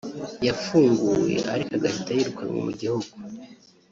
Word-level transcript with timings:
yafunguwe 0.47 1.33
ariko 1.53 1.71
agahita 1.77 2.11
yirukanwa 2.13 2.57
mu 2.67 2.71
gihugu 2.79 3.13